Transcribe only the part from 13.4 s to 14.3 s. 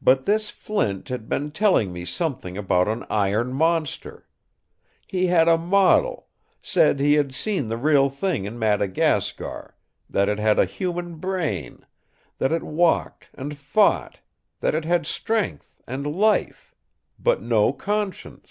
fought,